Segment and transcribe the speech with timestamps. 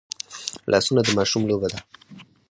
[0.71, 1.79] لاسونه د ماشوم لوبه ده